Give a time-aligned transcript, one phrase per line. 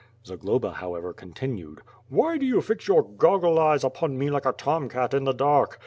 [0.25, 4.47] ^^ Zagloba how ever continued: "Why do you fix your goggle eyes upon me like
[4.47, 5.79] a tom cat in the dark?